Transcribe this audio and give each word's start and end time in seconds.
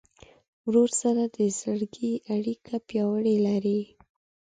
ورور 0.67 0.89
سره 1.01 1.23
د 1.35 1.37
زړګي 1.59 2.13
اړیکه 2.35 2.75
پیاوړې 2.87 3.35
لرې. 3.47 3.81